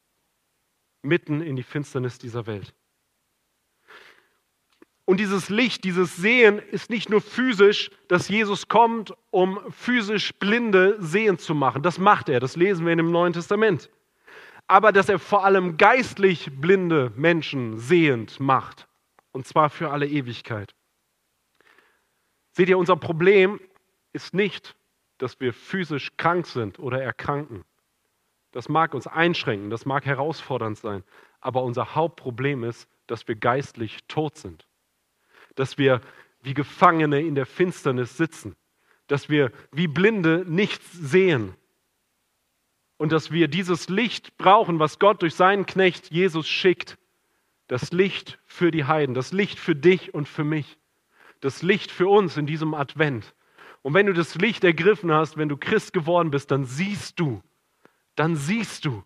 [1.03, 2.73] mitten in die Finsternis dieser Welt.
[5.05, 10.95] Und dieses Licht, dieses Sehen ist nicht nur physisch, dass Jesus kommt, um physisch Blinde
[10.99, 11.81] sehend zu machen.
[11.81, 13.89] Das macht er, das lesen wir in dem Neuen Testament.
[14.67, 18.87] Aber dass er vor allem geistlich blinde Menschen sehend macht.
[19.33, 20.73] Und zwar für alle Ewigkeit.
[22.51, 23.59] Seht ihr, unser Problem
[24.13, 24.75] ist nicht,
[25.17, 27.65] dass wir physisch krank sind oder erkranken.
[28.51, 31.03] Das mag uns einschränken, das mag herausfordernd sein,
[31.41, 34.67] aber unser Hauptproblem ist, dass wir geistlich tot sind.
[35.55, 36.01] Dass wir
[36.41, 38.55] wie Gefangene in der Finsternis sitzen.
[39.07, 41.55] Dass wir wie Blinde nichts sehen.
[42.97, 46.97] Und dass wir dieses Licht brauchen, was Gott durch seinen Knecht Jesus schickt.
[47.67, 50.77] Das Licht für die Heiden, das Licht für dich und für mich.
[51.39, 53.33] Das Licht für uns in diesem Advent.
[53.81, 57.43] Und wenn du das Licht ergriffen hast, wenn du Christ geworden bist, dann siehst du,
[58.15, 59.03] dann siehst du,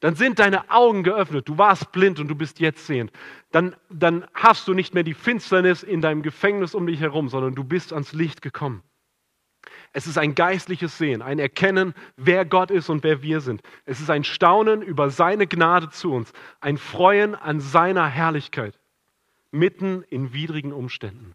[0.00, 1.48] dann sind deine Augen geöffnet.
[1.48, 3.12] Du warst blind und du bist jetzt sehend.
[3.52, 7.54] Dann, dann hast du nicht mehr die Finsternis in deinem Gefängnis um dich herum, sondern
[7.54, 8.82] du bist ans Licht gekommen.
[9.92, 13.62] Es ist ein geistliches Sehen, ein Erkennen, wer Gott ist und wer wir sind.
[13.84, 18.78] Es ist ein Staunen über seine Gnade zu uns, ein Freuen an seiner Herrlichkeit,
[19.52, 21.34] mitten in widrigen Umständen.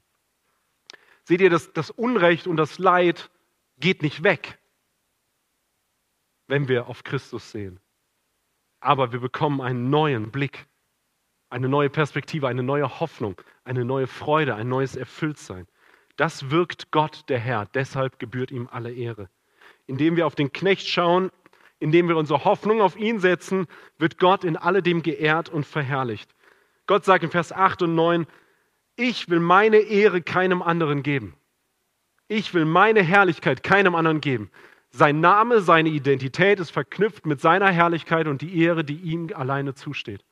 [1.23, 3.31] Seht ihr, das, das Unrecht und das Leid
[3.79, 4.57] geht nicht weg,
[6.47, 7.79] wenn wir auf Christus sehen.
[8.79, 10.67] Aber wir bekommen einen neuen Blick,
[11.49, 15.67] eine neue Perspektive, eine neue Hoffnung, eine neue Freude, ein neues Erfülltsein.
[16.15, 17.65] Das wirkt Gott, der Herr.
[17.73, 19.29] Deshalb gebührt ihm alle Ehre.
[19.87, 21.31] Indem wir auf den Knecht schauen,
[21.79, 23.67] indem wir unsere Hoffnung auf ihn setzen,
[23.97, 26.35] wird Gott in alledem geehrt und verherrlicht.
[26.87, 28.27] Gott sagt in Vers 8 und 9,
[28.95, 31.35] ich will meine Ehre keinem anderen geben.
[32.27, 34.51] Ich will meine Herrlichkeit keinem anderen geben.
[34.91, 39.75] Sein Name, seine Identität ist verknüpft mit seiner Herrlichkeit und die Ehre, die ihm alleine
[39.75, 40.25] zusteht.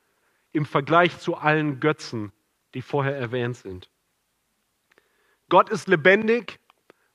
[0.51, 2.31] Im Vergleich zu allen Götzen,
[2.73, 3.89] die vorher erwähnt sind.
[5.49, 6.59] Gott ist lebendig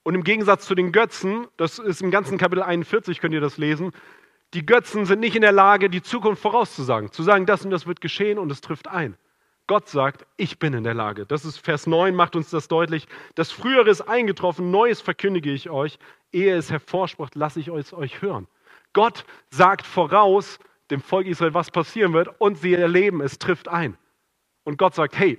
[0.04, 3.58] und im Gegensatz zu den Götzen, das ist im ganzen Kapitel 41, könnt ihr das
[3.58, 3.92] lesen,
[4.54, 7.10] die Götzen sind nicht in der Lage, die Zukunft vorauszusagen.
[7.10, 9.16] Zu sagen, das und das wird geschehen und es trifft ein.
[9.66, 11.24] Gott sagt, ich bin in der Lage.
[11.24, 13.06] Das ist Vers 9, macht uns das deutlich.
[13.34, 15.98] Das Frühere ist eingetroffen, Neues verkündige ich euch.
[16.32, 18.48] Ehe es hervorspricht, lasse ich es euch hören.
[18.92, 20.58] Gott sagt voraus
[20.90, 23.96] dem Volk Israel, was passieren wird und sie erleben, es trifft ein.
[24.64, 25.38] Und Gott sagt, hey,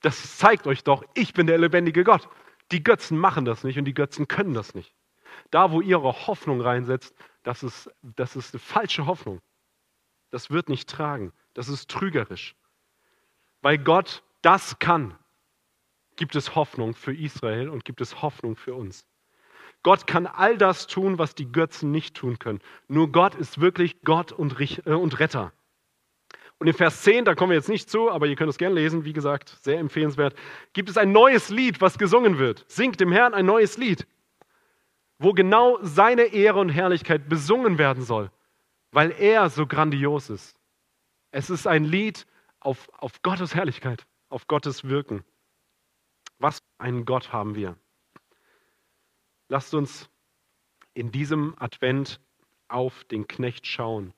[0.00, 2.28] das zeigt euch doch, ich bin der lebendige Gott.
[2.70, 4.94] Die Götzen machen das nicht und die Götzen können das nicht.
[5.50, 9.40] Da, wo ihr eure Hoffnung reinsetzt, das ist, das ist eine falsche Hoffnung.
[10.30, 11.32] Das wird nicht tragen.
[11.54, 12.54] Das ist trügerisch
[13.62, 15.16] weil Gott das kann,
[16.16, 19.06] gibt es Hoffnung für Israel und gibt es Hoffnung für uns.
[19.82, 22.60] Gott kann all das tun, was die Götzen nicht tun können.
[22.88, 25.52] Nur Gott ist wirklich Gott und, äh, Retter.
[26.58, 28.76] Und in Vers 10, da kommen wir jetzt nicht zu, aber ihr könnt es gerne
[28.76, 30.36] lesen, wie gesagt, sehr empfehlenswert,
[30.72, 32.64] gibt es ein neues Lied, was gesungen wird.
[32.68, 34.06] Singt dem Herrn ein neues Lied,
[35.18, 38.30] wo genau seine Ehre und Herrlichkeit besungen werden soll,
[38.92, 40.56] weil er so grandios ist.
[41.32, 42.26] Es ist ein Lied,
[42.60, 45.24] auf, auf Gottes Herrlichkeit, auf Gottes Wirken.
[46.38, 47.76] Was für einen Gott haben wir?
[49.52, 50.08] Lasst uns
[50.94, 52.20] in diesem Advent
[52.68, 54.14] auf den Knecht schauen,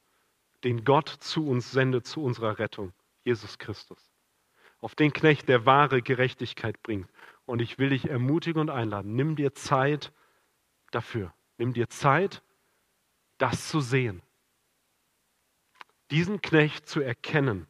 [0.63, 2.93] den Gott zu uns sendet, zu unserer Rettung,
[3.25, 4.13] Jesus Christus.
[4.81, 7.11] Auf den Knecht, der wahre Gerechtigkeit bringt.
[7.47, 10.13] Und ich will dich ermutigen und einladen, nimm dir Zeit
[10.93, 11.35] dafür.
[11.59, 12.41] Nimm dir Zeit,
[13.39, 14.23] das zu sehen.
[16.13, 17.67] Diesen Knecht zu erkennen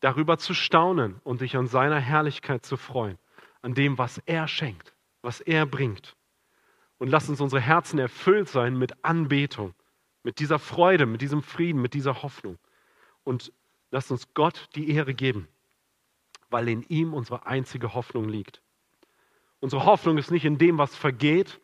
[0.00, 3.16] darüber zu staunen und dich an seiner Herrlichkeit zu freuen,
[3.62, 6.14] an dem, was er schenkt, was er bringt.
[6.98, 9.74] Und lass uns unsere Herzen erfüllt sein mit Anbetung,
[10.22, 12.58] mit dieser Freude, mit diesem Frieden, mit dieser Hoffnung.
[13.24, 13.52] Und
[13.90, 15.48] lass uns Gott die Ehre geben,
[16.48, 18.62] weil in ihm unsere einzige Hoffnung liegt.
[19.60, 21.60] Unsere Hoffnung ist nicht in dem, was vergeht,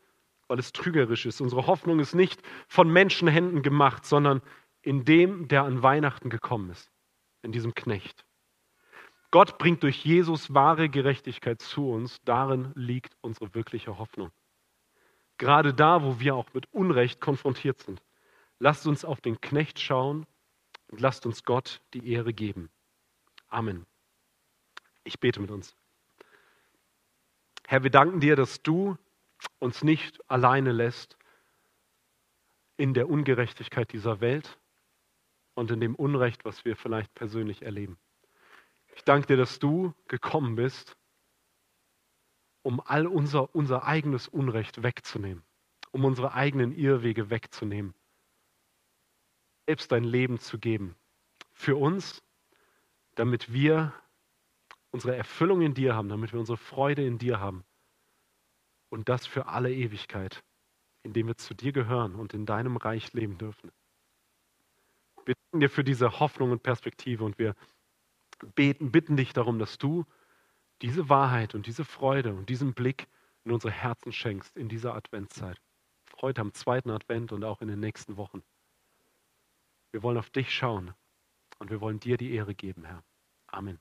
[0.49, 1.41] weil es trügerisch ist.
[1.41, 4.43] Unsere Hoffnung ist nicht von Menschenhänden gemacht, sondern
[4.83, 6.91] in dem, der an Weihnachten gekommen ist
[7.43, 8.25] in diesem Knecht.
[9.31, 12.21] Gott bringt durch Jesus wahre Gerechtigkeit zu uns.
[12.25, 14.31] Darin liegt unsere wirkliche Hoffnung.
[15.39, 18.03] Gerade da, wo wir auch mit Unrecht konfrontiert sind.
[18.59, 20.27] Lasst uns auf den Knecht schauen
[20.89, 22.71] und lasst uns Gott die Ehre geben.
[23.49, 23.87] Amen.
[25.05, 25.75] Ich bete mit uns.
[27.67, 28.97] Herr, wir danken dir, dass du
[29.59, 31.17] uns nicht alleine lässt
[32.77, 34.59] in der Ungerechtigkeit dieser Welt,
[35.55, 37.99] und in dem Unrecht, was wir vielleicht persönlich erleben.
[38.95, 40.97] Ich danke dir, dass du gekommen bist,
[42.63, 45.43] um all unser, unser eigenes Unrecht wegzunehmen,
[45.91, 47.95] um unsere eigenen Irrwege wegzunehmen,
[49.67, 50.97] selbst dein Leben zu geben.
[51.53, 52.23] Für uns,
[53.15, 53.93] damit wir
[54.91, 57.65] unsere Erfüllung in dir haben, damit wir unsere Freude in dir haben.
[58.91, 60.45] Und das für alle Ewigkeit,
[61.03, 63.73] indem wir zu dir gehören und in deinem Reich leben dürfen.
[65.25, 67.55] Wir danken dir für diese Hoffnung und Perspektive und wir
[68.55, 70.05] beten, bitten dich darum, dass du
[70.83, 73.07] diese Wahrheit und diese Freude und diesen Blick
[73.45, 75.61] in unsere Herzen schenkst in dieser Adventszeit.
[76.21, 78.43] Heute am zweiten Advent und auch in den nächsten Wochen.
[79.93, 80.95] Wir wollen auf dich schauen
[81.59, 83.03] und wir wollen dir die Ehre geben, Herr.
[83.47, 83.79] Amen.